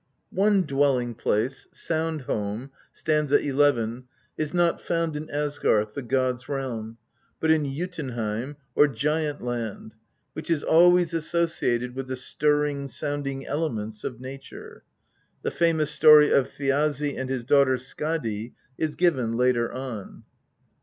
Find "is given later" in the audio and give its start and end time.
18.79-19.71